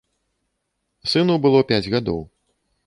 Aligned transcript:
Сыну 1.11 1.37
было 1.45 1.59
пяць 1.73 1.87
гадоў. 1.97 2.21